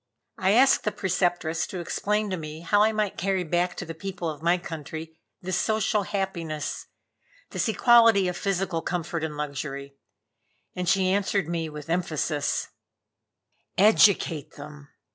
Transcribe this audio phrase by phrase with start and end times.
[0.39, 3.93] I asked the Preceptress to explain to me how I might carry back to the
[3.93, 6.87] people of my country this social happiness,
[7.51, 9.97] this equality of physical comfort and luxury;
[10.75, 12.69] and she answered me with emphasis:
[13.77, 14.89] "Educate them.